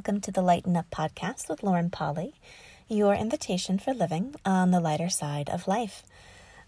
welcome 0.00 0.18
to 0.18 0.32
the 0.32 0.40
Lighten 0.40 0.78
Up 0.78 0.88
podcast 0.90 1.50
with 1.50 1.62
Lauren 1.62 1.90
Polly, 1.90 2.32
your 2.88 3.14
invitation 3.14 3.78
for 3.78 3.92
living 3.92 4.34
on 4.46 4.70
the 4.70 4.80
lighter 4.80 5.10
side 5.10 5.50
of 5.50 5.68
life. 5.68 6.04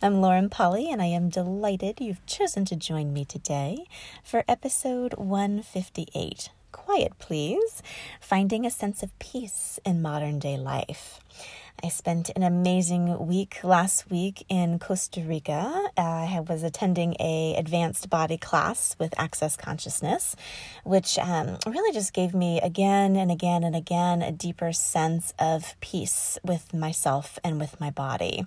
I'm 0.02 0.20
Lauren 0.20 0.50
Polly, 0.50 0.90
and 0.90 1.00
I 1.00 1.06
am 1.06 1.30
delighted 1.30 1.98
you've 1.98 2.26
chosen 2.26 2.66
to 2.66 2.76
join 2.76 3.10
me 3.10 3.24
today 3.24 3.86
for 4.22 4.44
episode 4.46 5.14
158. 5.14 6.50
Quiet, 6.72 7.18
please. 7.18 7.82
Finding 8.20 8.66
a 8.66 8.70
sense 8.70 9.02
of 9.02 9.18
peace 9.18 9.80
in 9.82 10.02
modern 10.02 10.38
day 10.38 10.58
life. 10.58 11.18
I 11.84 11.88
spent 11.88 12.30
an 12.36 12.44
amazing 12.44 13.26
week 13.26 13.58
last 13.64 14.08
week 14.08 14.44
in 14.48 14.78
Costa 14.78 15.20
Rica. 15.20 15.90
I 15.96 16.38
was 16.48 16.62
attending 16.62 17.16
a 17.18 17.56
advanced 17.58 18.08
body 18.08 18.36
class 18.36 18.94
with 19.00 19.18
Access 19.18 19.56
Consciousness, 19.56 20.36
which 20.84 21.18
um, 21.18 21.58
really 21.66 21.92
just 21.92 22.12
gave 22.12 22.34
me 22.34 22.60
again 22.60 23.16
and 23.16 23.32
again 23.32 23.64
and 23.64 23.74
again 23.74 24.22
a 24.22 24.30
deeper 24.30 24.72
sense 24.72 25.34
of 25.40 25.74
peace 25.80 26.38
with 26.44 26.72
myself 26.72 27.40
and 27.42 27.58
with 27.58 27.80
my 27.80 27.90
body. 27.90 28.46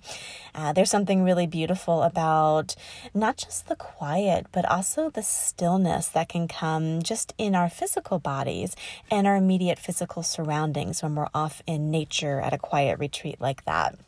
Uh, 0.54 0.72
there's 0.72 0.90
something 0.90 1.22
really 1.22 1.46
beautiful 1.46 2.04
about 2.04 2.74
not 3.12 3.36
just 3.36 3.68
the 3.68 3.76
quiet, 3.76 4.46
but 4.50 4.64
also 4.64 5.10
the 5.10 5.22
stillness 5.22 6.08
that 6.08 6.30
can 6.30 6.48
come 6.48 7.02
just 7.02 7.34
in 7.36 7.54
our 7.54 7.68
physical 7.68 8.18
bodies 8.18 8.74
and 9.10 9.26
our 9.26 9.36
immediate 9.36 9.78
physical 9.78 10.22
surroundings 10.22 11.02
when 11.02 11.14
we're 11.14 11.28
off 11.34 11.60
in 11.66 11.90
nature 11.90 12.40
at 12.40 12.54
a 12.54 12.58
quiet 12.58 12.98
retreat 12.98 13.25
retreat 13.26 13.40
like 13.40 13.64
that. 13.64 13.98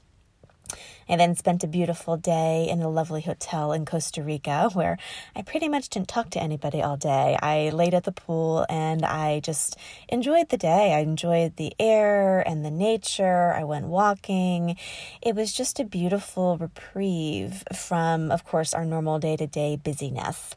I 1.10 1.16
then 1.16 1.34
spent 1.34 1.64
a 1.64 1.66
beautiful 1.66 2.18
day 2.18 2.68
in 2.68 2.82
a 2.82 2.90
lovely 2.90 3.22
hotel 3.22 3.72
in 3.72 3.86
Costa 3.86 4.22
Rica 4.22 4.68
where 4.74 4.98
I 5.34 5.40
pretty 5.40 5.68
much 5.68 5.88
didn't 5.88 6.08
talk 6.08 6.28
to 6.30 6.42
anybody 6.42 6.82
all 6.82 6.98
day. 6.98 7.38
I 7.40 7.70
laid 7.70 7.94
at 7.94 8.04
the 8.04 8.12
pool 8.12 8.66
and 8.68 9.04
I 9.04 9.40
just 9.40 9.78
enjoyed 10.10 10.50
the 10.50 10.58
day. 10.58 10.92
I 10.92 10.98
enjoyed 11.00 11.56
the 11.56 11.72
air 11.80 12.46
and 12.46 12.62
the 12.62 12.70
nature. 12.70 13.54
I 13.54 13.64
went 13.64 13.86
walking. 13.86 14.76
It 15.22 15.34
was 15.34 15.54
just 15.54 15.80
a 15.80 15.84
beautiful 15.84 16.58
reprieve 16.58 17.64
from, 17.74 18.30
of 18.30 18.44
course, 18.44 18.74
our 18.74 18.84
normal 18.84 19.18
day 19.18 19.36
to 19.36 19.46
day 19.46 19.76
busyness. 19.76 20.54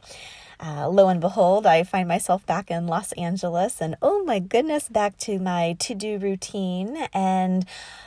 Uh, 0.63 0.87
lo 0.87 1.07
and 1.07 1.19
behold, 1.19 1.65
I 1.65 1.81
find 1.81 2.07
myself 2.07 2.45
back 2.45 2.69
in 2.69 2.85
Los 2.85 3.13
Angeles 3.13 3.81
and 3.81 3.95
oh 3.99 4.23
my 4.25 4.37
goodness, 4.37 4.87
back 4.89 5.17
to 5.19 5.39
my 5.39 5.75
to 5.79 5.95
do 5.95 6.19
routine 6.19 7.07
and 7.15 7.65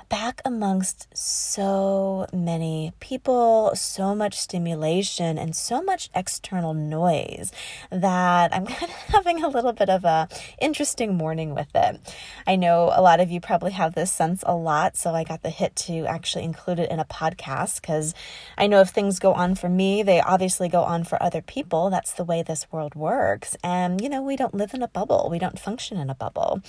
back 0.08 0.41
amongst 0.44 1.08
so 1.16 2.27
many 2.33 2.92
people, 3.00 3.72
so 3.74 4.14
much 4.14 4.38
stimulation, 4.38 5.36
and 5.36 5.56
so 5.56 5.83
much 5.83 6.11
external 6.14 6.74
noise 6.74 7.50
that 7.91 8.55
I'm 8.55 8.66
kind 8.66 8.92
of 8.92 8.96
having 9.12 9.42
a 9.42 9.48
little 9.48 9.72
bit 9.72 9.91
of 9.91 10.05
a 10.05 10.28
interesting 10.61 11.16
morning 11.16 11.56
with 11.56 11.74
it. 11.74 12.00
I 12.46 12.55
know 12.55 12.92
a 12.94 13.02
lot 13.02 13.18
of 13.18 13.33
you 13.33 13.41
probably 13.41 13.72
have 13.72 13.96
this 13.96 14.12
sense 14.12 14.44
a 14.46 14.55
lot, 14.55 14.96
so 14.96 15.12
I 15.12 15.24
got 15.24 15.42
the 15.42 15.50
hit 15.50 15.74
to 15.77 16.06
actually 16.06 16.44
include 16.44 16.78
it 16.78 16.91
in 16.92 17.00
a 17.00 17.05
podcast 17.05 17.80
because 17.80 18.14
I 18.56 18.68
know 18.68 18.80
if 18.80 18.91
things 18.91 19.18
go 19.18 19.33
on 19.33 19.56
for 19.56 19.68
me, 19.68 20.05
they 20.05 20.20
obviously 20.20 20.68
go 20.68 20.83
on 20.84 21.02
for 21.02 21.20
other 21.20 21.42
people. 21.42 21.91
That's 21.91 22.12
the 22.12 22.22
way 22.22 22.44
this 22.45 22.70
world 22.70 22.95
works. 22.95 23.56
And, 23.62 24.00
you 24.00 24.09
know, 24.09 24.23
we 24.23 24.37
don't 24.37 24.55
live 24.55 24.75
in 24.75 24.83
a 24.83 24.89
bubble, 24.89 25.28
we 25.31 25.39
don't 25.39 25.59
function 25.59 25.98
in 25.98 26.11
a 26.11 26.14
bubble. 26.14 26.61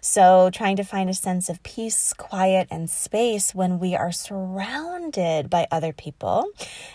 So, 0.00 0.50
trying 0.50 0.76
to 0.76 0.84
find 0.84 1.10
a 1.10 1.14
sense 1.14 1.48
of 1.48 1.62
peace, 1.62 2.12
quiet, 2.12 2.68
and 2.70 2.88
space 2.88 3.54
when 3.54 3.78
we 3.78 3.94
are 3.94 4.12
surrounded 4.12 5.50
by 5.50 5.66
other 5.70 5.92
people 5.92 6.50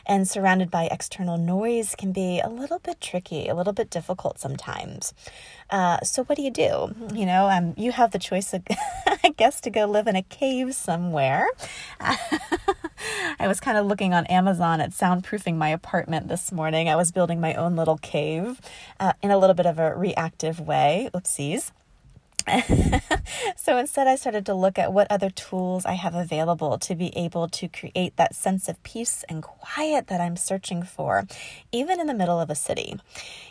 and 0.06 0.28
surrounded 0.28 0.72
by 0.72 0.88
external 0.92 1.38
noise 1.38 1.96
can 1.96 2.12
be 2.12 2.40
a 2.40 2.50
little 2.50 2.80
bit 2.80 3.02
tricky, 3.02 3.48
a 3.48 3.56
little 3.56 3.74
bit 3.74 3.90
difficult 3.90 4.40
sometimes. 4.40 5.14
Uh, 5.70 6.00
so, 6.02 6.24
what 6.24 6.36
do 6.36 6.42
you 6.42 6.52
do? 6.52 6.94
You 7.14 7.26
know, 7.26 7.50
um, 7.50 7.74
you 7.78 7.92
have 7.92 8.12
the 8.12 8.20
choice, 8.20 8.54
of, 8.54 8.64
I 9.24 9.34
guess, 9.38 9.62
to 9.62 9.70
go 9.70 9.86
live 9.86 10.08
in 10.08 10.16
a 10.16 10.24
cave 10.24 10.74
somewhere. 10.74 11.48
I 13.42 13.48
was 13.48 13.62
kind 13.62 13.78
of 13.78 13.86
looking 13.86 14.14
on 14.14 14.26
Amazon 14.26 14.82
at 14.82 14.92
soundproofing 14.92 15.56
my 15.56 15.70
apartment 15.70 16.28
this 16.28 16.52
morning. 16.52 16.90
I 16.90 16.98
was 16.98 17.14
building 17.14 17.40
my 17.40 17.54
own 17.54 17.78
little 17.78 17.98
cave 17.98 18.60
uh, 19.00 19.14
in 19.22 19.32
a 19.32 19.38
little 19.38 19.54
bit 19.54 19.66
of 19.66 19.80
a 19.80 19.96
reactive 19.96 20.60
way. 20.60 21.10
Oopsies. 21.14 21.72
so 23.56 23.78
instead, 23.78 24.08
I 24.08 24.16
started 24.16 24.46
to 24.48 24.54
look 24.54 24.78
at 24.78 24.94
what 24.94 25.08
other 25.10 25.30
tools 25.30 25.86
I 25.86 25.94
have 25.94 26.16
available 26.16 26.78
to 26.80 26.96
be 26.96 27.16
able 27.16 27.48
to 27.50 27.68
create 27.68 28.16
that 28.18 28.36
sense 28.36 28.68
of 28.68 28.82
peace 28.84 29.24
and 29.30 29.44
quiet 29.44 30.08
that 30.08 30.22
I'm 30.22 30.36
searching 30.36 30.84
for, 30.84 31.28
even 31.72 32.00
in 32.00 32.08
the 32.08 32.14
middle 32.14 32.40
of 32.40 32.50
a 32.50 32.56
city, 32.56 33.00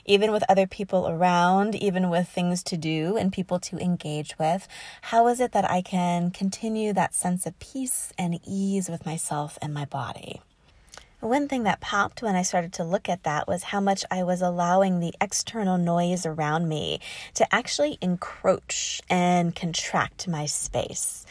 even 0.04 0.32
with 0.32 0.44
other 0.48 0.66
people 0.66 1.08
around, 1.08 1.74
even 1.74 2.10
with 2.10 2.28
things 2.28 2.62
to 2.64 2.76
do 2.76 3.16
and 3.16 3.32
people 3.32 3.58
to 3.60 3.78
engage 3.78 4.38
with. 4.38 4.66
How 5.02 5.28
is 5.28 5.40
it 5.40 5.52
that 5.52 5.70
I 5.70 5.82
can 5.82 6.30
continue 6.30 6.92
that 6.92 7.14
sense 7.14 7.46
of 7.46 7.58
peace 7.58 8.12
and 8.18 8.40
ease 8.44 8.88
with 8.88 9.06
myself 9.06 9.58
and 9.62 9.72
my 9.72 9.84
body? 9.84 10.40
One 11.20 11.48
thing 11.48 11.64
that 11.64 11.80
popped 11.80 12.22
when 12.22 12.36
I 12.36 12.42
started 12.42 12.72
to 12.74 12.84
look 12.84 13.08
at 13.08 13.24
that 13.24 13.48
was 13.48 13.64
how 13.64 13.80
much 13.80 14.04
I 14.08 14.22
was 14.22 14.40
allowing 14.40 15.00
the 15.00 15.12
external 15.20 15.76
noise 15.76 16.24
around 16.24 16.68
me 16.68 17.00
to 17.34 17.52
actually 17.52 17.98
encroach 18.00 19.02
and 19.10 19.52
contract 19.52 20.28
my 20.28 20.46
space. 20.46 21.26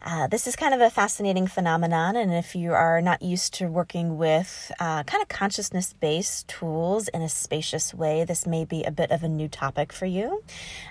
Uh, 0.00 0.28
this 0.28 0.46
is 0.46 0.54
kind 0.54 0.72
of 0.72 0.80
a 0.80 0.88
fascinating 0.88 1.48
phenomenon, 1.48 2.14
and 2.14 2.32
if 2.32 2.54
you 2.54 2.74
are 2.74 3.00
not 3.00 3.22
used 3.22 3.54
to 3.54 3.66
working 3.66 4.16
with 4.16 4.70
uh, 4.78 5.02
kind 5.02 5.20
of 5.20 5.28
consciousness 5.28 5.94
based 5.94 6.46
tools 6.46 7.08
in 7.08 7.20
a 7.20 7.28
spacious 7.28 7.92
way, 7.92 8.24
this 8.24 8.46
may 8.46 8.64
be 8.64 8.84
a 8.84 8.92
bit 8.92 9.10
of 9.10 9.24
a 9.24 9.28
new 9.28 9.48
topic 9.48 9.92
for 9.92 10.06
you. 10.06 10.44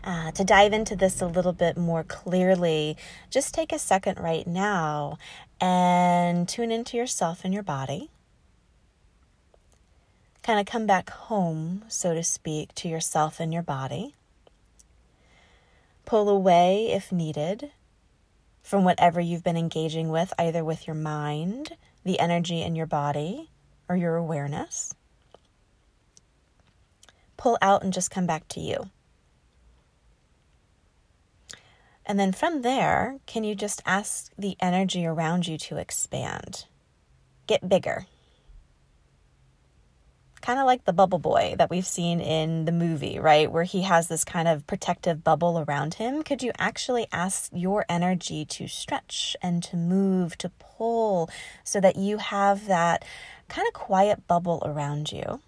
Uh, 0.03 0.31
to 0.31 0.43
dive 0.43 0.73
into 0.73 0.97
this 0.97 1.21
a 1.21 1.27
little 1.27 1.53
bit 1.53 1.77
more 1.77 2.03
clearly, 2.03 2.97
just 3.29 3.53
take 3.53 3.71
a 3.71 3.79
second 3.79 4.19
right 4.19 4.45
now 4.45 5.17
and 5.61 6.49
tune 6.49 6.73
into 6.73 6.97
yourself 6.97 7.45
and 7.45 7.53
your 7.53 7.63
body 7.63 8.09
kind 10.43 10.59
of 10.59 10.65
come 10.65 10.85
back 10.85 11.09
home, 11.09 11.83
so 11.87 12.13
to 12.13 12.23
speak, 12.23 12.75
to 12.75 12.89
yourself 12.89 13.39
and 13.39 13.53
your 13.53 13.63
body. 13.63 14.13
Pull 16.05 16.27
away 16.29 16.91
if 16.91 17.11
needed 17.11 17.71
from 18.61 18.83
whatever 18.83 19.21
you've 19.21 19.43
been 19.43 19.57
engaging 19.57 20.09
with, 20.09 20.33
either 20.37 20.63
with 20.63 20.85
your 20.85 20.95
mind, 20.95 21.77
the 22.03 22.19
energy 22.19 22.61
in 22.61 22.75
your 22.75 22.85
body, 22.85 23.49
or 23.87 23.95
your 23.95 24.15
awareness. 24.15 24.93
Pull 27.37 27.57
out 27.61 27.83
and 27.83 27.93
just 27.93 28.11
come 28.11 28.25
back 28.25 28.47
to 28.49 28.59
you. 28.59 28.89
And 32.05 32.19
then 32.19 32.33
from 32.33 32.63
there, 32.63 33.19
can 33.25 33.45
you 33.45 33.55
just 33.55 33.81
ask 33.85 34.31
the 34.37 34.57
energy 34.59 35.05
around 35.05 35.47
you 35.47 35.57
to 35.59 35.77
expand? 35.77 36.65
Get 37.47 37.69
bigger 37.69 38.07
kind 40.43 40.59
of 40.59 40.65
like 40.65 40.83
the 40.83 40.91
bubble 40.91 41.19
boy 41.19 41.55
that 41.57 41.69
we've 41.69 41.87
seen 41.87 42.19
in 42.19 42.65
the 42.65 42.71
movie, 42.73 43.17
right? 43.17 43.49
Where 43.49 43.63
he 43.63 43.83
has 43.83 44.09
this 44.09 44.25
kind 44.25 44.49
of 44.49 44.67
protective 44.67 45.23
bubble 45.23 45.63
around 45.65 45.93
him. 45.93 46.21
Could 46.21 46.43
you 46.43 46.51
actually 46.59 47.07
ask 47.13 47.49
your 47.53 47.85
energy 47.87 48.43
to 48.45 48.67
stretch 48.67 49.37
and 49.41 49.63
to 49.63 49.77
move, 49.77 50.37
to 50.39 50.49
pull, 50.59 51.29
so 51.63 51.79
that 51.79 51.95
you 51.95 52.17
have 52.17 52.67
that 52.67 53.05
kind 53.47 53.65
of 53.65 53.73
quiet 53.73 54.27
bubble 54.27 54.61
around 54.65 55.13
you? 55.13 55.39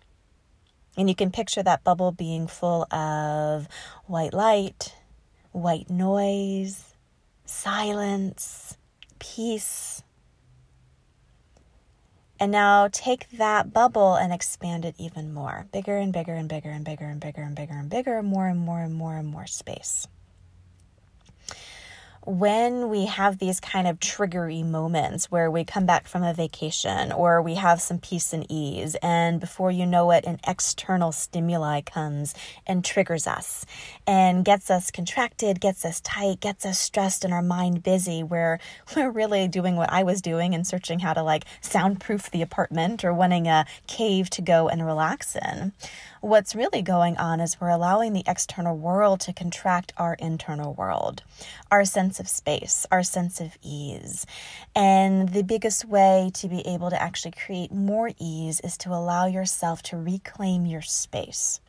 And 0.97 1.09
you 1.09 1.15
can 1.15 1.29
picture 1.29 1.61
that 1.61 1.83
bubble 1.83 2.13
being 2.13 2.47
full 2.47 2.83
of 2.93 3.67
white 4.05 4.33
light, 4.33 4.95
white 5.51 5.89
noise, 5.89 6.95
silence, 7.43 8.77
peace, 9.19 10.03
and 12.39 12.51
now 12.51 12.89
take 12.91 13.29
that 13.31 13.73
bubble 13.73 14.15
and 14.15 14.33
expand 14.33 14.85
it 14.85 14.95
even 14.97 15.33
more. 15.33 15.67
Bigger 15.71 15.97
and 15.97 16.11
bigger 16.11 16.33
and 16.33 16.49
bigger 16.49 16.69
and 16.69 16.83
bigger 16.83 17.05
and 17.05 17.19
bigger 17.19 17.41
and 17.41 17.55
bigger 17.55 17.73
and 17.73 17.89
bigger, 17.89 18.23
more 18.23 18.47
and 18.47 18.59
more 18.59 18.81
and 18.81 18.93
more 18.93 19.15
and 19.15 19.27
more 19.27 19.47
space 19.47 20.07
when 22.25 22.89
we 22.89 23.05
have 23.05 23.37
these 23.37 23.59
kind 23.59 23.87
of 23.87 23.99
triggery 23.99 24.63
moments 24.63 25.29
where 25.29 25.51
we 25.51 25.63
come 25.63 25.85
back 25.85 26.07
from 26.07 26.23
a 26.23 26.33
vacation 26.33 27.11
or 27.11 27.39
we 27.39 27.53
have 27.53 27.79
some 27.79 27.99
peace 27.99 28.33
and 28.33 28.45
ease, 28.49 28.95
and 29.03 29.39
before 29.39 29.69
you 29.69 29.85
know 29.85 30.09
it, 30.09 30.25
an 30.25 30.39
external 30.47 31.11
stimuli 31.11 31.81
comes 31.81 32.33
and 32.65 32.83
triggers 32.83 33.27
us 33.27 33.63
and 34.07 34.43
gets 34.43 34.71
us 34.71 34.89
contracted, 34.89 35.61
gets 35.61 35.85
us 35.85 36.01
tight, 36.01 36.39
gets 36.39 36.65
us 36.65 36.79
stressed, 36.79 37.23
and 37.23 37.33
our 37.33 37.43
mind 37.43 37.83
busy, 37.83 38.23
where 38.23 38.59
we're 38.95 39.11
really 39.11 39.47
doing 39.47 39.75
what 39.75 39.93
I 39.93 40.01
was 40.01 40.21
doing 40.21 40.55
and 40.55 40.65
searching 40.65 40.99
how 40.99 41.13
to 41.13 41.21
like 41.21 41.45
soundproof 41.61 42.31
the 42.31 42.41
apartment 42.41 43.05
or 43.05 43.13
wanting 43.13 43.47
a 43.47 43.67
cave 43.85 44.31
to 44.31 44.41
go 44.41 44.67
and 44.67 44.83
relax 44.83 45.35
in. 45.35 45.73
What's 46.21 46.55
really 46.55 46.81
going 46.81 47.17
on 47.17 47.39
is 47.39 47.61
we're 47.61 47.69
allowing 47.69 48.13
the 48.13 48.23
external 48.25 48.75
world 48.75 49.19
to 49.21 49.33
contract 49.33 49.93
our 49.95 50.15
internal 50.15 50.73
world, 50.73 51.21
our 51.69 51.85
sense 52.15 52.19
of 52.19 52.29
space, 52.29 52.85
our 52.91 53.03
sense 53.03 53.41
of 53.41 53.57
ease. 53.61 54.25
And 54.75 55.29
the 55.29 55.43
biggest 55.43 55.85
way 55.85 56.31
to 56.35 56.47
be 56.47 56.65
able 56.65 56.89
to 56.89 57.01
actually 57.01 57.31
create 57.31 57.71
more 57.71 58.11
ease 58.19 58.61
is 58.61 58.77
to 58.79 58.89
allow 58.89 59.25
yourself 59.25 59.81
to 59.83 59.97
reclaim 59.97 60.65
your 60.65 60.81
space 60.81 61.59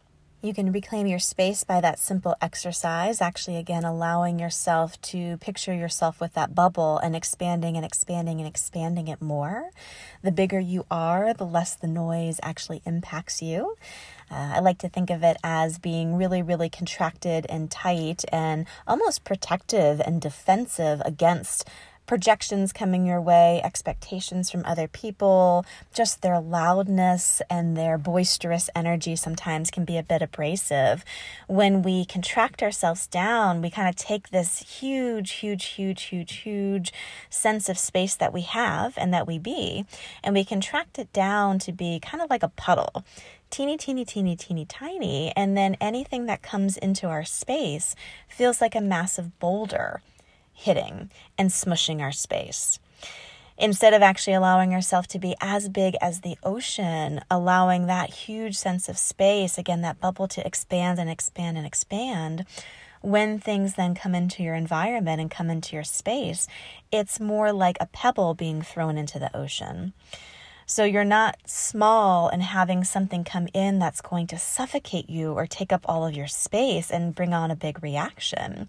You 0.47 0.55
can 0.55 0.71
reclaim 0.71 1.09
your 1.09 1.19
space 1.19 1.65
by 1.65 1.81
that 1.81 1.99
simple 1.99 2.37
exercise, 2.41 3.21
actually, 3.21 3.57
again, 3.57 3.83
allowing 3.83 4.39
yourself 4.39 5.01
to 5.03 5.39
picture 5.39 5.75
yourself 5.75 6.21
with 6.21 6.35
that 6.35 6.55
bubble 6.55 6.99
and 6.99 7.17
expanding 7.17 7.75
and 7.75 7.85
expanding 7.85 8.39
and 8.39 8.47
expanding 8.47 9.09
it 9.09 9.21
more. 9.21 9.71
The 10.23 10.31
bigger 10.31 10.61
you 10.61 10.87
are, 10.89 11.35
the 11.35 11.45
less 11.45 11.75
the 11.75 11.89
noise 11.89 12.39
actually 12.45 12.81
impacts 12.87 13.43
you. 13.43 13.75
Uh, 14.31 14.53
I 14.55 14.61
like 14.61 14.79
to 14.79 14.89
think 14.89 15.11
of 15.11 15.25
it 15.25 15.37
as 15.43 15.81
being 15.81 16.15
really, 16.15 16.43
really 16.43 16.69
contracted 16.69 17.45
and 17.49 17.69
tight 17.69 18.25
and 18.31 18.67
almost 18.87 19.25
protective 19.25 20.01
and 20.01 20.21
defensive 20.21 21.03
against 21.05 21.69
projections 22.07 22.73
coming 22.73 23.05
your 23.05 23.21
way, 23.21 23.61
expectations 23.65 24.51
from 24.51 24.65
other 24.65 24.89
people, 24.89 25.67
just 25.93 26.23
their 26.23 26.41
loudness 26.41 27.43
and 27.51 27.77
their 27.77 27.99
boisterous 27.99 28.71
energy 28.75 29.17
sometimes 29.17 29.71
can 29.71 29.85
be 29.85 29.97
a 29.97 30.03
bit 30.03 30.23
abrasive. 30.23 31.05
When 31.49 31.83
we 31.83 32.05
contract 32.05 32.63
ourselves 32.63 33.07
down, 33.07 33.61
we 33.61 33.71
kind 33.71 33.89
of 33.89 33.97
take 33.97 34.31
this 34.31 34.81
huge, 34.81 35.33
huge, 35.33 35.65
huge, 35.65 36.03
huge, 36.05 36.33
huge 36.33 36.93
sense 37.29 37.69
of 37.69 37.79
space 37.79 38.15
that 38.15 38.33
we 38.33 38.43
have 38.43 38.95
and 38.97 39.13
that 39.13 39.27
we 39.27 39.39
be, 39.39 39.85
and 40.23 40.35
we 40.35 40.45
contract 40.45 40.99
it 40.99 41.13
down 41.13 41.59
to 41.61 41.73
be 41.73 42.01
kind 42.01 42.23
of 42.23 42.31
like 42.31 42.43
a 42.43 42.49
puddle 42.49 43.05
teeny, 43.49 43.77
teeny, 43.77 44.05
teeny, 44.05 44.37
teeny, 44.37 44.65
tiny. 44.65 45.33
And 45.37 45.57
then 45.57 45.77
anything 45.81 46.27
that 46.27 46.43
comes 46.43 46.77
into 46.77 47.07
our 47.07 47.25
space 47.25 47.95
feels 48.29 48.61
like 48.61 48.75
a 48.75 48.81
massive 48.81 49.39
boulder 49.39 50.03
hitting 50.57 51.11
and 51.39 51.51
smushing 51.51 52.01
our 52.01 52.13
space. 52.13 52.79
Instead 53.59 53.95
of 53.95 54.03
actually 54.03 54.35
allowing 54.35 54.75
ourselves 54.75 55.07
to 55.09 55.19
be 55.19 55.35
as 55.41 55.69
big 55.69 55.95
as 56.01 56.21
the 56.21 56.37
ocean, 56.43 57.21
allowing 57.31 57.87
that 57.87 58.11
huge 58.11 58.57
sense 58.57 58.89
of 58.89 58.99
space, 58.99 59.57
again, 59.57 59.81
that 59.83 60.01
bubble 60.01 60.29
to 60.29 60.47
expand 60.47 60.99
and 60.99 61.09
expand 61.09 61.57
and 61.57 61.67
expand, 61.67 62.45
when 63.01 63.39
things 63.39 63.75
then 63.75 63.95
come 63.95 64.15
into 64.15 64.43
your 64.43 64.55
environment 64.55 65.21
and 65.21 65.31
come 65.31 65.49
into 65.49 65.75
your 65.75 65.85
space, 65.85 66.49
it's 66.91 67.21
more 67.21 67.53
like 67.53 67.77
a 67.81 67.87
pebble 67.87 68.35
being 68.35 68.61
thrown 68.61 68.99
into 68.99 69.19
the 69.19 69.35
ocean. 69.35 69.93
So 70.67 70.85
you're 70.85 71.05
not 71.05 71.37
small 71.47 72.29
and 72.29 72.43
having 72.43 72.83
something 72.83 73.25
come 73.25 73.47
in 73.55 73.79
that's 73.79 74.01
going 74.01 74.27
to 74.29 74.39
suffocate 74.39 75.09
you 75.09 75.33
or 75.33 75.47
take 75.47 75.73
up 75.73 75.83
all 75.87 76.05
of 76.05 76.17
your 76.17 76.27
space 76.27 76.91
and 76.91 77.15
bring 77.15 77.33
on 77.33 77.51
a 77.51 77.57
big 77.57 77.83
reaction 77.83 78.69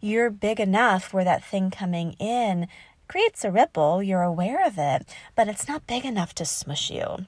you're 0.00 0.30
big 0.30 0.60
enough 0.60 1.12
where 1.12 1.24
that 1.24 1.44
thing 1.44 1.70
coming 1.70 2.12
in 2.18 2.68
creates 3.08 3.44
a 3.44 3.50
ripple, 3.50 4.02
you're 4.02 4.22
aware 4.22 4.66
of 4.66 4.78
it, 4.78 5.06
but 5.34 5.48
it's 5.48 5.66
not 5.66 5.86
big 5.86 6.04
enough 6.04 6.34
to 6.34 6.44
smush 6.44 6.90
you. 6.90 7.26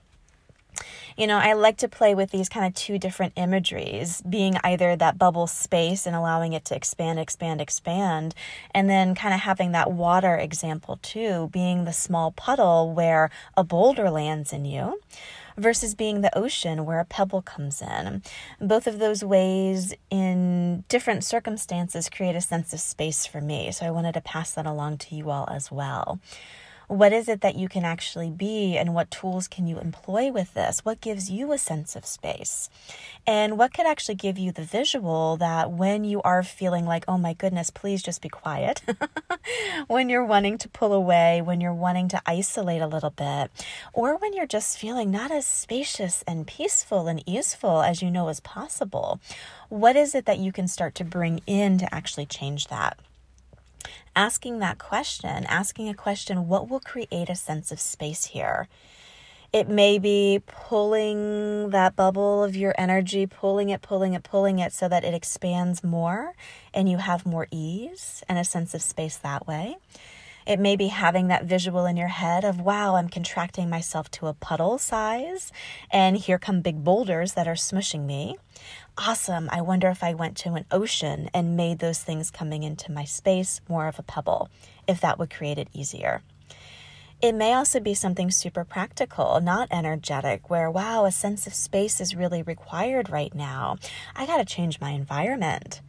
You 1.16 1.26
know, 1.26 1.38
I 1.38 1.52
like 1.52 1.76
to 1.78 1.88
play 1.88 2.14
with 2.14 2.30
these 2.30 2.48
kind 2.48 2.66
of 2.66 2.74
two 2.74 2.98
different 2.98 3.32
imageries, 3.36 4.22
being 4.22 4.56
either 4.62 4.96
that 4.96 5.18
bubble 5.18 5.46
space 5.46 6.06
and 6.06 6.14
allowing 6.14 6.52
it 6.52 6.64
to 6.66 6.76
expand, 6.76 7.18
expand, 7.18 7.60
expand, 7.60 8.34
and 8.72 8.88
then 8.88 9.14
kind 9.14 9.34
of 9.34 9.40
having 9.40 9.72
that 9.72 9.92
water 9.92 10.36
example 10.36 10.98
too, 11.02 11.50
being 11.52 11.84
the 11.84 11.92
small 11.92 12.30
puddle 12.30 12.92
where 12.92 13.30
a 13.56 13.64
boulder 13.64 14.10
lands 14.10 14.52
in 14.52 14.64
you 14.64 15.00
versus 15.60 15.94
being 15.94 16.20
the 16.20 16.36
ocean 16.36 16.84
where 16.84 17.00
a 17.00 17.04
pebble 17.04 17.42
comes 17.42 17.82
in. 17.82 18.22
Both 18.60 18.86
of 18.86 18.98
those 18.98 19.22
ways, 19.22 19.94
in 20.10 20.84
different 20.88 21.24
circumstances, 21.24 22.08
create 22.08 22.36
a 22.36 22.40
sense 22.40 22.72
of 22.72 22.80
space 22.80 23.26
for 23.26 23.40
me. 23.40 23.70
So 23.72 23.86
I 23.86 23.90
wanted 23.90 24.14
to 24.14 24.20
pass 24.20 24.52
that 24.52 24.66
along 24.66 24.98
to 24.98 25.14
you 25.14 25.30
all 25.30 25.48
as 25.50 25.70
well. 25.70 26.20
What 26.90 27.12
is 27.12 27.28
it 27.28 27.40
that 27.42 27.54
you 27.54 27.68
can 27.68 27.84
actually 27.84 28.30
be, 28.30 28.76
and 28.76 28.92
what 28.92 29.12
tools 29.12 29.46
can 29.46 29.68
you 29.68 29.78
employ 29.78 30.32
with 30.32 30.54
this? 30.54 30.84
What 30.84 31.00
gives 31.00 31.30
you 31.30 31.52
a 31.52 31.56
sense 31.56 31.94
of 31.94 32.04
space? 32.04 32.68
And 33.24 33.56
what 33.56 33.72
could 33.72 33.86
actually 33.86 34.16
give 34.16 34.38
you 34.38 34.50
the 34.50 34.64
visual 34.64 35.36
that 35.36 35.70
when 35.70 36.02
you 36.02 36.20
are 36.22 36.42
feeling 36.42 36.86
like, 36.86 37.04
oh 37.06 37.16
my 37.16 37.32
goodness, 37.32 37.70
please 37.70 38.02
just 38.02 38.20
be 38.20 38.28
quiet, 38.28 38.82
when 39.86 40.08
you're 40.08 40.24
wanting 40.24 40.58
to 40.58 40.68
pull 40.68 40.92
away, 40.92 41.40
when 41.40 41.60
you're 41.60 41.72
wanting 41.72 42.08
to 42.08 42.20
isolate 42.26 42.82
a 42.82 42.88
little 42.88 43.10
bit, 43.10 43.52
or 43.92 44.16
when 44.16 44.32
you're 44.32 44.44
just 44.44 44.76
feeling 44.76 45.12
not 45.12 45.30
as 45.30 45.46
spacious 45.46 46.24
and 46.26 46.44
peaceful 46.44 47.06
and 47.06 47.22
easeful 47.24 47.82
as 47.82 48.02
you 48.02 48.10
know 48.10 48.28
is 48.28 48.40
possible, 48.40 49.20
what 49.68 49.94
is 49.94 50.12
it 50.12 50.24
that 50.24 50.40
you 50.40 50.50
can 50.50 50.66
start 50.66 50.96
to 50.96 51.04
bring 51.04 51.40
in 51.46 51.78
to 51.78 51.94
actually 51.94 52.26
change 52.26 52.66
that? 52.66 52.98
Asking 54.20 54.58
that 54.58 54.76
question, 54.76 55.46
asking 55.46 55.88
a 55.88 55.94
question, 55.94 56.46
what 56.46 56.68
will 56.68 56.78
create 56.78 57.30
a 57.30 57.34
sense 57.34 57.72
of 57.72 57.80
space 57.80 58.26
here? 58.26 58.68
It 59.50 59.66
may 59.66 59.98
be 59.98 60.42
pulling 60.46 61.70
that 61.70 61.96
bubble 61.96 62.44
of 62.44 62.54
your 62.54 62.74
energy, 62.76 63.26
pulling 63.26 63.70
it, 63.70 63.80
pulling 63.80 64.12
it, 64.12 64.22
pulling 64.22 64.58
it 64.58 64.74
so 64.74 64.88
that 64.88 65.04
it 65.04 65.14
expands 65.14 65.82
more 65.82 66.34
and 66.74 66.86
you 66.86 66.98
have 66.98 67.24
more 67.24 67.46
ease 67.50 68.22
and 68.28 68.38
a 68.38 68.44
sense 68.44 68.74
of 68.74 68.82
space 68.82 69.16
that 69.16 69.46
way. 69.46 69.78
It 70.46 70.60
may 70.60 70.76
be 70.76 70.88
having 70.88 71.28
that 71.28 71.44
visual 71.44 71.86
in 71.86 71.96
your 71.96 72.08
head 72.08 72.44
of, 72.44 72.60
wow, 72.60 72.96
I'm 72.96 73.08
contracting 73.08 73.70
myself 73.70 74.10
to 74.12 74.26
a 74.26 74.34
puddle 74.34 74.76
size, 74.78 75.50
and 75.90 76.16
here 76.16 76.38
come 76.38 76.60
big 76.60 76.84
boulders 76.84 77.32
that 77.34 77.48
are 77.48 77.54
smushing 77.54 78.04
me 78.04 78.36
awesome. 79.00 79.48
I 79.50 79.62
wonder 79.62 79.88
if 79.88 80.04
I 80.04 80.12
went 80.12 80.36
to 80.38 80.54
an 80.54 80.66
ocean 80.70 81.30
and 81.32 81.56
made 81.56 81.78
those 81.78 82.00
things 82.00 82.30
coming 82.30 82.62
into 82.62 82.92
my 82.92 83.04
space 83.04 83.60
more 83.68 83.88
of 83.88 83.98
a 83.98 84.02
pebble, 84.02 84.50
if 84.86 85.00
that 85.00 85.18
would 85.18 85.30
create 85.30 85.58
it 85.58 85.68
easier. 85.72 86.22
It 87.22 87.34
may 87.34 87.54
also 87.54 87.80
be 87.80 87.94
something 87.94 88.30
super 88.30 88.64
practical, 88.64 89.40
not 89.40 89.68
energetic, 89.70 90.48
where, 90.48 90.70
wow, 90.70 91.04
a 91.04 91.12
sense 91.12 91.46
of 91.46 91.54
space 91.54 92.00
is 92.00 92.14
really 92.14 92.42
required 92.42 93.10
right 93.10 93.34
now. 93.34 93.76
I 94.14 94.26
got 94.26 94.38
to 94.38 94.44
change 94.44 94.80
my 94.80 94.90
environment. 94.90 95.80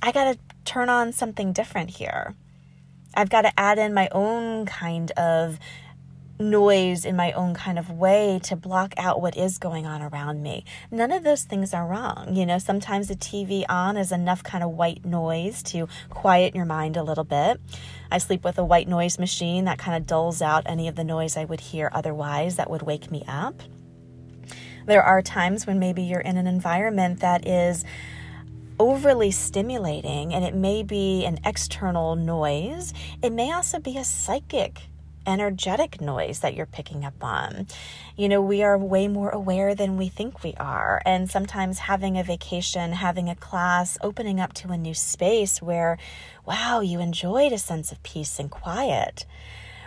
I 0.00 0.12
got 0.12 0.32
to 0.32 0.38
turn 0.64 0.88
on 0.88 1.12
something 1.12 1.52
different 1.52 1.90
here. 1.90 2.34
I've 3.14 3.30
got 3.30 3.42
to 3.42 3.60
add 3.60 3.78
in 3.78 3.94
my 3.94 4.08
own 4.10 4.66
kind 4.66 5.10
of 5.12 5.58
noise 6.38 7.04
in 7.04 7.16
my 7.16 7.32
own 7.32 7.54
kind 7.54 7.78
of 7.78 7.90
way 7.90 8.40
to 8.44 8.56
block 8.56 8.94
out 8.96 9.20
what 9.20 9.36
is 9.36 9.58
going 9.58 9.86
on 9.86 10.02
around 10.02 10.42
me. 10.42 10.64
None 10.90 11.12
of 11.12 11.24
those 11.24 11.44
things 11.44 11.72
are 11.72 11.86
wrong. 11.86 12.34
You 12.34 12.46
know, 12.46 12.58
sometimes 12.58 13.08
the 13.08 13.16
TV 13.16 13.64
on 13.68 13.96
is 13.96 14.12
enough 14.12 14.42
kind 14.42 14.64
of 14.64 14.70
white 14.70 15.04
noise 15.04 15.62
to 15.64 15.88
quiet 16.10 16.54
your 16.54 16.64
mind 16.64 16.96
a 16.96 17.02
little 17.02 17.24
bit. 17.24 17.60
I 18.10 18.18
sleep 18.18 18.44
with 18.44 18.58
a 18.58 18.64
white 18.64 18.88
noise 18.88 19.18
machine 19.18 19.64
that 19.66 19.78
kind 19.78 19.96
of 19.96 20.06
dulls 20.06 20.42
out 20.42 20.64
any 20.66 20.88
of 20.88 20.96
the 20.96 21.04
noise 21.04 21.36
I 21.36 21.44
would 21.44 21.60
hear 21.60 21.90
otherwise 21.92 22.56
that 22.56 22.70
would 22.70 22.82
wake 22.82 23.10
me 23.10 23.24
up. 23.26 23.62
There 24.86 25.02
are 25.02 25.22
times 25.22 25.66
when 25.66 25.78
maybe 25.78 26.02
you're 26.02 26.20
in 26.20 26.36
an 26.36 26.46
environment 26.46 27.20
that 27.20 27.46
is 27.46 27.84
overly 28.80 29.30
stimulating 29.30 30.34
and 30.34 30.44
it 30.44 30.54
may 30.54 30.82
be 30.82 31.24
an 31.24 31.38
external 31.44 32.16
noise. 32.16 32.92
It 33.22 33.32
may 33.32 33.52
also 33.52 33.78
be 33.78 33.96
a 33.96 34.04
psychic 34.04 34.82
energetic 35.26 36.00
noise 36.00 36.40
that 36.40 36.54
you're 36.54 36.66
picking 36.66 37.04
up 37.04 37.22
on. 37.22 37.66
You 38.16 38.28
know, 38.28 38.42
we 38.42 38.62
are 38.62 38.76
way 38.76 39.08
more 39.08 39.30
aware 39.30 39.74
than 39.74 39.96
we 39.96 40.08
think 40.08 40.42
we 40.42 40.54
are. 40.54 41.00
And 41.04 41.30
sometimes 41.30 41.80
having 41.80 42.18
a 42.18 42.24
vacation, 42.24 42.92
having 42.92 43.28
a 43.28 43.36
class, 43.36 43.98
opening 44.02 44.40
up 44.40 44.52
to 44.54 44.70
a 44.70 44.76
new 44.76 44.94
space 44.94 45.62
where, 45.62 45.98
wow, 46.46 46.80
you 46.80 47.00
enjoyed 47.00 47.52
a 47.52 47.58
sense 47.58 47.92
of 47.92 48.02
peace 48.02 48.38
and 48.38 48.50
quiet. 48.50 49.24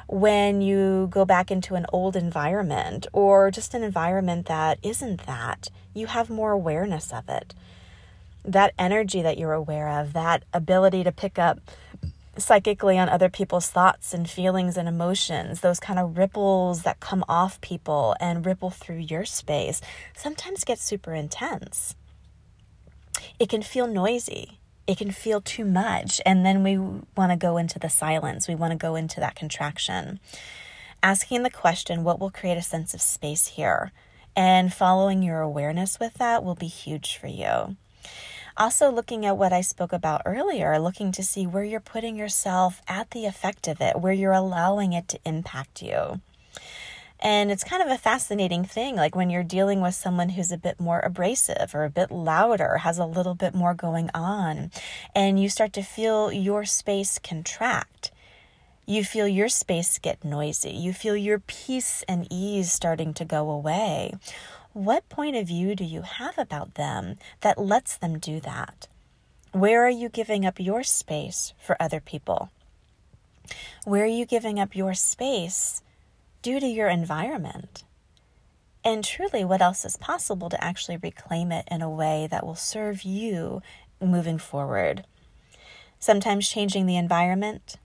When 0.08 0.62
you 0.62 1.08
go 1.10 1.26
back 1.26 1.50
into 1.50 1.76
an 1.76 1.88
old 1.92 2.16
environment 2.16 3.08
or 3.12 3.50
just 3.50 3.74
an 3.74 3.84
environment 3.84 4.46
that 4.46 4.78
isn't 4.84 5.26
that, 5.26 5.70
you 5.94 6.08
have 6.08 6.30
more 6.30 6.52
awareness 6.52 7.12
of 7.12 7.28
it. 7.28 7.56
That 8.44 8.74
energy 8.78 9.24
that 9.24 9.40
you're 9.40 9.54
aware 9.54 10.00
of, 10.00 10.14
that 10.14 10.44
ability 10.54 11.04
to 11.04 11.12
pick 11.12 11.40
up 11.40 11.60
psychically 12.38 12.98
on 12.98 13.10
other 13.10 13.30
people's 13.30 13.70
thoughts 13.70 14.14
and 14.14 14.30
feelings 14.30 14.78
and 14.78 14.88
emotions, 14.88 15.62
those 15.62 15.80
kind 15.80 16.00
of 16.00 16.18
ripples 16.18 16.84
that 16.84 17.00
come 17.00 17.24
off 17.28 17.62
people 17.62 18.16
and 18.20 18.46
ripple 18.46 18.70
through 18.70 18.98
your 18.98 19.26
space, 19.26 19.82
sometimes 20.16 20.64
get 20.64 20.80
super 20.80 21.14
intense. 21.14 21.96
It 23.40 23.50
can 23.50 23.62
feel 23.62 23.88
noisy. 23.88 24.60
It 24.88 24.98
can 24.98 25.12
feel 25.12 25.42
too 25.42 25.66
much. 25.66 26.22
And 26.26 26.46
then 26.46 26.64
we 26.64 26.78
want 26.78 27.32
to 27.32 27.38
go 27.38 27.58
into 27.58 27.80
the 27.80 27.90
silence. 27.90 28.48
We 28.48 28.56
want 28.56 28.72
to 28.72 28.78
go 28.78 28.96
into 28.96 29.20
that 29.20 29.36
contraction. 29.36 30.20
Asking 31.02 31.44
the 31.44 31.50
question, 31.50 32.04
what 32.04 32.20
will 32.20 32.32
create 32.32 32.58
a 32.58 32.62
sense 32.62 32.94
of 32.94 33.02
space 33.02 33.48
here? 33.48 33.92
And 34.36 34.74
following 34.74 35.24
your 35.24 35.40
awareness 35.40 36.00
with 36.00 36.16
that 36.16 36.44
will 36.44 36.56
be 36.56 36.68
huge 36.68 37.18
for 37.18 37.28
you. 37.28 37.78
Also, 38.58 38.90
looking 38.90 39.26
at 39.26 39.38
what 39.38 39.52
I 39.52 39.60
spoke 39.60 39.92
about 39.92 40.22
earlier, 40.26 40.80
looking 40.80 41.12
to 41.14 41.24
see 41.24 41.46
where 41.46 41.64
you're 41.64 41.82
putting 41.82 42.16
yourself 42.16 42.82
at 42.88 43.12
the 43.12 43.26
effect 43.26 43.68
of 43.68 43.82
it, 43.82 44.00
where 44.00 44.14
you're 44.14 44.32
allowing 44.32 44.94
it 44.94 45.10
to 45.10 45.20
impact 45.26 45.82
you. 45.82 46.22
And 47.20 47.52
it's 47.52 47.66
kind 47.66 47.84
of 47.84 47.90
a 47.90 47.98
fascinating 47.98 48.64
thing, 48.64 48.96
like 48.96 49.16
when 49.16 49.30
you're 49.30 49.44
dealing 49.44 49.82
with 49.82 49.96
someone 49.96 50.30
who's 50.30 50.54
a 50.54 50.58
bit 50.58 50.80
more 50.80 51.02
abrasive 51.02 51.74
or 51.74 51.84
a 51.84 51.90
bit 51.90 52.12
louder, 52.12 52.78
has 52.78 52.98
a 52.98 53.06
little 53.06 53.36
bit 53.36 53.54
more 53.54 53.74
going 53.74 54.10
on, 54.14 54.72
and 55.14 55.42
you 55.42 55.50
start 55.50 55.74
to 55.74 55.82
feel 55.82 56.32
your 56.32 56.64
space 56.64 57.20
contract. 57.20 58.12
You 58.86 59.04
feel 59.04 59.28
your 59.28 59.50
space 59.50 59.98
get 59.98 60.24
noisy. 60.24 60.70
You 60.70 60.94
feel 60.94 61.18
your 61.18 61.40
peace 61.40 62.04
and 62.08 62.28
ease 62.32 62.72
starting 62.72 63.14
to 63.16 63.26
go 63.26 63.50
away 63.50 64.14
What 64.76 65.08
point 65.08 65.38
of 65.38 65.48
view 65.48 65.74
do 65.74 65.86
you 65.86 66.02
have 66.02 66.38
about 66.38 66.74
them 66.74 67.16
that 67.40 67.58
lets 67.58 67.96
them 67.96 68.20
do 68.20 68.42
that? 68.42 68.90
Where 69.54 69.86
are 69.86 69.90
you 69.90 70.10
giving 70.10 70.46
up 70.46 70.60
your 70.60 70.84
space 70.84 71.54
for 71.58 71.82
other 71.82 72.02
people? 72.02 72.50
Where 73.86 74.04
are 74.04 74.06
you 74.06 74.26
giving 74.26 74.60
up 74.60 74.76
your 74.76 74.94
space 74.94 75.82
due 76.42 76.60
to 76.60 76.68
your 76.68 76.90
environment? 76.90 77.86
And 78.84 79.02
truly, 79.02 79.46
what 79.46 79.62
else 79.62 79.86
is 79.86 79.96
possible 79.96 80.50
to 80.50 80.62
actually 80.62 80.98
reclaim 80.98 81.54
it 81.54 81.66
in 81.72 81.82
a 81.82 81.90
way 81.90 82.28
that 82.30 82.46
will 82.46 82.56
serve 82.56 83.04
you 83.04 83.62
moving 84.02 84.38
forward? 84.38 85.06
Sometimes 86.00 86.50
changing 86.50 86.86
the 86.86 86.98
environment, 86.98 87.78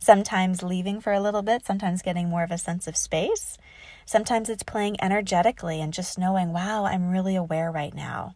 sometimes 0.00 0.64
leaving 0.64 1.00
for 1.00 1.12
a 1.12 1.20
little 1.20 1.42
bit, 1.42 1.64
sometimes 1.64 2.02
getting 2.02 2.28
more 2.28 2.42
of 2.42 2.50
a 2.50 2.58
sense 2.58 2.88
of 2.88 2.96
space. 2.96 3.56
Sometimes 4.06 4.48
it's 4.48 4.62
playing 4.62 4.96
energetically 5.00 5.80
and 5.80 5.92
just 5.92 6.18
knowing, 6.18 6.52
wow, 6.52 6.84
I'm 6.84 7.10
really 7.10 7.36
aware 7.36 7.70
right 7.70 7.94
now. 7.94 8.34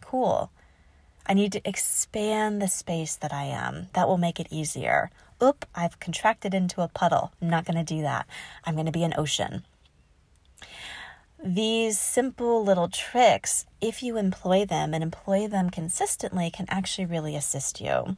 Cool. 0.00 0.50
I 1.26 1.34
need 1.34 1.52
to 1.52 1.68
expand 1.68 2.62
the 2.62 2.68
space 2.68 3.16
that 3.16 3.32
I 3.32 3.44
am. 3.44 3.88
That 3.94 4.08
will 4.08 4.18
make 4.18 4.38
it 4.38 4.46
easier. 4.50 5.10
Oop, 5.42 5.66
I've 5.74 5.98
contracted 5.98 6.54
into 6.54 6.82
a 6.82 6.88
puddle. 6.88 7.32
I'm 7.42 7.50
not 7.50 7.64
going 7.64 7.76
to 7.76 7.94
do 7.94 8.02
that. 8.02 8.26
I'm 8.64 8.74
going 8.74 8.86
to 8.86 8.92
be 8.92 9.04
an 9.04 9.14
ocean. 9.18 9.64
These 11.42 11.98
simple 11.98 12.64
little 12.64 12.88
tricks, 12.88 13.66
if 13.80 14.02
you 14.02 14.16
employ 14.16 14.64
them 14.64 14.94
and 14.94 15.02
employ 15.02 15.48
them 15.48 15.68
consistently, 15.70 16.50
can 16.50 16.66
actually 16.68 17.06
really 17.06 17.36
assist 17.36 17.80
you. 17.80 18.16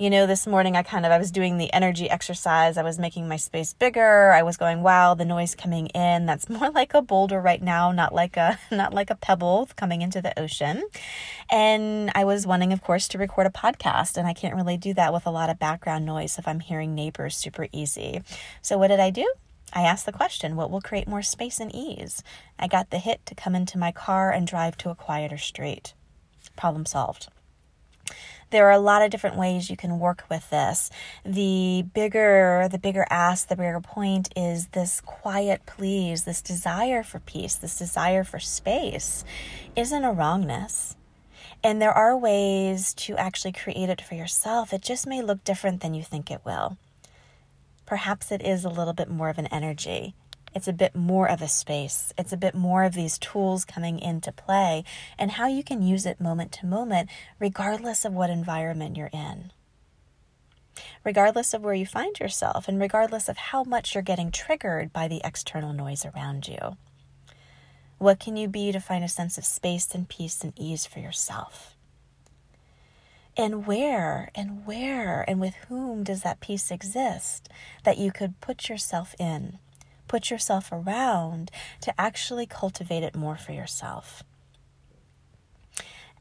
You 0.00 0.08
know, 0.08 0.26
this 0.26 0.46
morning 0.46 0.76
I 0.76 0.82
kind 0.82 1.04
of 1.04 1.12
I 1.12 1.18
was 1.18 1.30
doing 1.30 1.58
the 1.58 1.70
energy 1.74 2.08
exercise. 2.08 2.78
I 2.78 2.82
was 2.82 2.98
making 2.98 3.28
my 3.28 3.36
space 3.36 3.74
bigger. 3.74 4.32
I 4.32 4.42
was 4.42 4.56
going, 4.56 4.82
"Wow, 4.82 5.12
the 5.12 5.26
noise 5.26 5.54
coming 5.54 5.88
in, 5.88 6.24
that's 6.24 6.48
more 6.48 6.70
like 6.70 6.94
a 6.94 7.02
boulder 7.02 7.38
right 7.38 7.60
now, 7.62 7.92
not 7.92 8.14
like 8.14 8.38
a 8.38 8.58
not 8.70 8.94
like 8.94 9.10
a 9.10 9.14
pebble 9.14 9.68
coming 9.76 10.00
into 10.00 10.22
the 10.22 10.32
ocean." 10.40 10.84
And 11.50 12.10
I 12.14 12.24
was 12.24 12.46
wanting 12.46 12.72
of 12.72 12.80
course 12.80 13.08
to 13.08 13.18
record 13.18 13.46
a 13.46 13.50
podcast, 13.50 14.16
and 14.16 14.26
I 14.26 14.32
can't 14.32 14.54
really 14.54 14.78
do 14.78 14.94
that 14.94 15.12
with 15.12 15.26
a 15.26 15.30
lot 15.30 15.50
of 15.50 15.58
background 15.58 16.06
noise 16.06 16.38
if 16.38 16.48
I'm 16.48 16.60
hearing 16.60 16.94
neighbors 16.94 17.36
super 17.36 17.68
easy. 17.70 18.22
So 18.62 18.78
what 18.78 18.88
did 18.88 19.00
I 19.00 19.10
do? 19.10 19.30
I 19.74 19.82
asked 19.82 20.06
the 20.06 20.12
question, 20.12 20.56
what 20.56 20.70
will 20.70 20.80
create 20.80 21.08
more 21.08 21.20
space 21.20 21.60
and 21.60 21.74
ease? 21.74 22.22
I 22.58 22.68
got 22.68 22.88
the 22.88 22.98
hit 22.98 23.26
to 23.26 23.34
come 23.34 23.54
into 23.54 23.76
my 23.76 23.92
car 23.92 24.32
and 24.32 24.46
drive 24.46 24.78
to 24.78 24.88
a 24.88 24.94
quieter 24.94 25.36
street. 25.36 25.92
Problem 26.56 26.86
solved. 26.86 27.28
There 28.50 28.66
are 28.66 28.72
a 28.72 28.80
lot 28.80 29.02
of 29.02 29.10
different 29.10 29.36
ways 29.36 29.70
you 29.70 29.76
can 29.76 29.98
work 29.98 30.24
with 30.28 30.50
this. 30.50 30.90
The 31.24 31.84
bigger, 31.94 32.68
the 32.70 32.78
bigger 32.78 33.06
ask, 33.08 33.48
the 33.48 33.56
bigger 33.56 33.80
point 33.80 34.32
is 34.36 34.68
this 34.68 35.00
quiet 35.00 35.66
please, 35.66 36.24
this 36.24 36.42
desire 36.42 37.02
for 37.02 37.20
peace, 37.20 37.54
this 37.54 37.78
desire 37.78 38.24
for 38.24 38.38
space 38.38 39.24
isn't 39.76 40.04
a 40.04 40.12
wrongness. 40.12 40.96
And 41.62 41.80
there 41.80 41.92
are 41.92 42.16
ways 42.16 42.94
to 42.94 43.16
actually 43.16 43.52
create 43.52 43.90
it 43.90 44.00
for 44.00 44.14
yourself. 44.14 44.72
It 44.72 44.82
just 44.82 45.06
may 45.06 45.22
look 45.22 45.44
different 45.44 45.80
than 45.80 45.94
you 45.94 46.02
think 46.02 46.30
it 46.30 46.40
will 46.44 46.76
perhaps 47.90 48.30
it 48.30 48.40
is 48.40 48.64
a 48.64 48.68
little 48.68 48.92
bit 48.92 49.10
more 49.10 49.28
of 49.28 49.36
an 49.36 49.48
energy. 49.48 50.14
It's 50.54 50.68
a 50.68 50.72
bit 50.72 50.96
more 50.96 51.28
of 51.28 51.42
a 51.42 51.48
space. 51.48 52.12
It's 52.18 52.32
a 52.32 52.36
bit 52.36 52.54
more 52.54 52.84
of 52.84 52.94
these 52.94 53.18
tools 53.18 53.64
coming 53.64 53.98
into 53.98 54.32
play 54.32 54.84
and 55.18 55.32
how 55.32 55.46
you 55.46 55.62
can 55.62 55.82
use 55.82 56.06
it 56.06 56.20
moment 56.20 56.52
to 56.52 56.66
moment, 56.66 57.08
regardless 57.38 58.04
of 58.04 58.12
what 58.12 58.30
environment 58.30 58.96
you're 58.96 59.10
in. 59.12 59.52
Regardless 61.04 61.54
of 61.54 61.62
where 61.62 61.74
you 61.74 61.86
find 61.86 62.18
yourself, 62.18 62.66
and 62.66 62.80
regardless 62.80 63.28
of 63.28 63.36
how 63.36 63.64
much 63.64 63.94
you're 63.94 64.02
getting 64.02 64.30
triggered 64.30 64.92
by 64.92 65.08
the 65.08 65.20
external 65.24 65.72
noise 65.72 66.04
around 66.04 66.48
you. 66.48 66.76
What 67.98 68.18
can 68.18 68.36
you 68.36 68.48
be 68.48 68.72
to 68.72 68.80
find 68.80 69.04
a 69.04 69.08
sense 69.08 69.36
of 69.36 69.44
space 69.44 69.94
and 69.94 70.08
peace 70.08 70.42
and 70.42 70.54
ease 70.56 70.86
for 70.86 71.00
yourself? 71.00 71.76
And 73.36 73.66
where 73.66 74.30
and 74.34 74.66
where 74.66 75.24
and 75.28 75.38
with 75.40 75.54
whom 75.68 76.02
does 76.02 76.22
that 76.22 76.40
peace 76.40 76.70
exist 76.70 77.48
that 77.84 77.98
you 77.98 78.10
could 78.10 78.40
put 78.40 78.68
yourself 78.68 79.14
in, 79.18 79.58
put 80.10 80.28
yourself 80.28 80.70
around 80.72 81.52
to 81.80 81.94
actually 81.98 82.44
cultivate 82.44 83.04
it 83.04 83.14
more 83.14 83.36
for 83.36 83.52
yourself? 83.52 84.24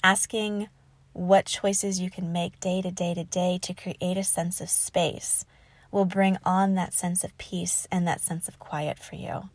Asking 0.03 0.67
what 1.13 1.47
choices 1.47 1.99
you 1.99 2.11
can 2.11 2.31
make 2.31 2.59
day 2.59 2.83
to 2.83 2.91
day 2.91 3.15
to 3.15 3.23
day 3.23 3.57
to 3.63 3.73
create 3.73 4.15
a 4.15 4.23
sense 4.23 4.61
of 4.61 4.69
space 4.69 5.43
will 5.91 6.05
bring 6.05 6.37
on 6.45 6.75
that 6.75 6.93
sense 6.93 7.23
of 7.23 7.35
peace 7.39 7.87
and 7.91 8.07
that 8.07 8.21
sense 8.21 8.47
of 8.47 8.59
quiet 8.59 8.99
for 8.99 9.15
you. 9.15 9.49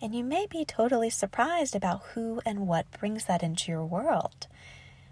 And 0.00 0.16
you 0.16 0.24
may 0.24 0.48
be 0.50 0.64
totally 0.64 1.08
surprised 1.08 1.76
about 1.76 2.02
who 2.14 2.40
and 2.44 2.66
what 2.66 2.90
brings 2.90 3.26
that 3.26 3.44
into 3.44 3.70
your 3.70 3.84
world. 3.84 4.48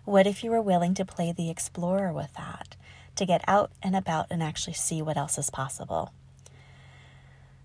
What 0.04 0.26
if 0.26 0.42
you 0.42 0.50
were 0.50 0.60
willing 0.60 0.94
to 0.94 1.04
play 1.04 1.30
the 1.30 1.48
explorer 1.48 2.12
with 2.12 2.34
that, 2.34 2.74
to 3.14 3.24
get 3.24 3.44
out 3.46 3.70
and 3.84 3.94
about 3.94 4.26
and 4.30 4.42
actually 4.42 4.72
see 4.72 5.00
what 5.00 5.16
else 5.16 5.38
is 5.38 5.48
possible? 5.48 6.12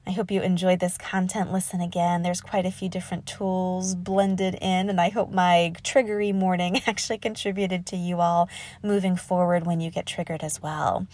I 0.07 0.11
hope 0.11 0.29
you 0.29 0.41
enjoyed 0.43 0.79
this 0.79 0.97
content. 0.97 1.51
Listen 1.51 1.81
again. 1.81 2.21
There's 2.21 2.41
quite 2.41 2.65
a 2.65 2.71
few 2.71 2.89
different 2.89 3.25
tools 3.25 3.95
blended 3.95 4.53
in, 4.61 4.89
and 4.89 5.01
I 5.01 5.09
hope 5.09 5.31
my 5.31 5.73
triggery 5.83 6.31
morning 6.31 6.81
actually 6.87 7.17
contributed 7.17 7.87
to 7.87 7.97
you 7.97 8.21
all 8.21 8.47
moving 8.83 9.15
forward 9.15 9.65
when 9.65 9.81
you 9.81 9.89
get 9.89 10.05
triggered 10.05 10.43
as 10.43 10.61
well. 10.61 11.07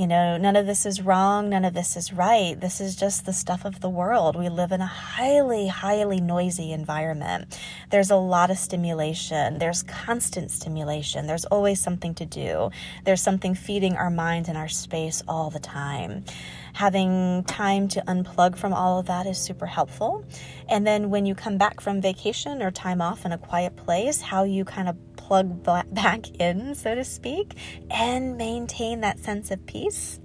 You 0.00 0.06
know, 0.06 0.38
none 0.38 0.56
of 0.56 0.64
this 0.64 0.86
is 0.86 1.02
wrong, 1.02 1.50
none 1.50 1.66
of 1.66 1.74
this 1.74 1.94
is 1.94 2.10
right. 2.10 2.58
This 2.58 2.80
is 2.80 2.96
just 2.96 3.26
the 3.26 3.34
stuff 3.34 3.66
of 3.66 3.80
the 3.80 3.90
world. 3.90 4.34
We 4.34 4.48
live 4.48 4.72
in 4.72 4.80
a 4.80 4.86
highly, 4.86 5.68
highly 5.68 6.22
noisy 6.22 6.72
environment. 6.72 7.60
There's 7.90 8.10
a 8.10 8.16
lot 8.16 8.50
of 8.50 8.56
stimulation, 8.56 9.58
there's 9.58 9.82
constant 9.82 10.52
stimulation, 10.52 11.26
there's 11.26 11.44
always 11.44 11.82
something 11.82 12.14
to 12.14 12.24
do, 12.24 12.70
there's 13.04 13.20
something 13.20 13.54
feeding 13.54 13.94
our 13.94 14.08
mind 14.08 14.48
and 14.48 14.56
our 14.56 14.68
space 14.68 15.22
all 15.28 15.50
the 15.50 15.60
time 15.60 16.24
having 16.72 17.44
time 17.44 17.88
to 17.88 18.00
unplug 18.02 18.56
from 18.56 18.72
all 18.72 18.98
of 18.98 19.06
that 19.06 19.26
is 19.26 19.38
super 19.38 19.66
helpful. 19.66 20.24
And 20.68 20.86
then 20.86 21.10
when 21.10 21.26
you 21.26 21.34
come 21.34 21.58
back 21.58 21.80
from 21.80 22.00
vacation 22.00 22.62
or 22.62 22.70
time 22.70 23.00
off 23.00 23.24
in 23.24 23.32
a 23.32 23.38
quiet 23.38 23.76
place, 23.76 24.20
how 24.20 24.44
you 24.44 24.64
kind 24.64 24.88
of 24.88 24.96
plug 25.30 25.62
back 25.94 26.28
in, 26.40 26.74
so 26.74 26.96
to 26.96 27.04
speak, 27.04 27.54
and 27.88 28.36
maintain 28.36 29.00
that 29.00 29.20
sense 29.20 29.52
of 29.52 29.64
peace 29.64 30.18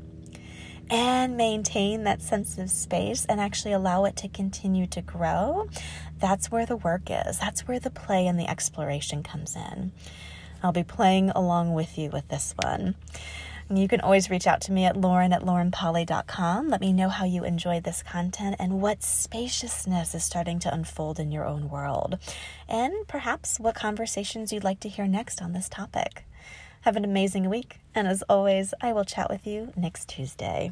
and 0.89 1.37
maintain 1.37 2.05
that 2.05 2.23
sense 2.23 2.57
of 2.57 2.71
space 2.71 3.23
and 3.25 3.39
actually 3.39 3.71
allow 3.71 4.05
it 4.05 4.15
to 4.15 4.27
continue 4.27 4.87
to 4.87 5.03
grow, 5.03 5.67
that's 6.19 6.49
where 6.49 6.65
the 6.65 6.75
work 6.75 7.03
is. 7.09 7.37
That's 7.37 7.67
where 7.67 7.79
the 7.79 7.91
play 7.91 8.25
and 8.25 8.39
the 8.39 8.49
exploration 8.49 9.21
comes 9.21 9.55
in. 9.55 9.91
I'll 10.63 10.71
be 10.71 10.83
playing 10.83 11.29
along 11.31 11.75
with 11.75 11.99
you 11.99 12.09
with 12.09 12.27
this 12.29 12.55
one. 12.59 12.95
You 13.67 13.87
can 13.87 14.01
always 14.01 14.29
reach 14.29 14.45
out 14.45 14.61
to 14.61 14.71
me 14.71 14.85
at 14.85 14.95
lauren 14.95 15.33
at 15.33 15.41
laurenpolly.com. 15.41 16.69
Let 16.69 16.81
me 16.81 16.93
know 16.93 17.09
how 17.09 17.25
you 17.25 17.43
enjoyed 17.43 17.83
this 17.83 18.03
content 18.03 18.57
and 18.59 18.79
what 18.79 19.01
spaciousness 19.01 20.13
is 20.13 20.23
starting 20.23 20.59
to 20.59 20.73
unfold 20.73 21.19
in 21.19 21.31
your 21.31 21.45
own 21.45 21.69
world. 21.69 22.19
And 22.69 22.93
perhaps 23.07 23.59
what 23.59 23.73
conversations 23.73 24.53
you'd 24.53 24.63
like 24.63 24.81
to 24.81 24.89
hear 24.89 25.07
next 25.07 25.41
on 25.41 25.53
this 25.53 25.67
topic. 25.67 26.25
Have 26.81 26.95
an 26.95 27.03
amazing 27.03 27.49
week. 27.49 27.79
And 27.95 28.07
as 28.07 28.21
always, 28.29 28.75
I 28.81 28.93
will 28.93 29.03
chat 29.03 29.31
with 29.31 29.47
you 29.47 29.73
next 29.75 30.09
Tuesday. 30.09 30.71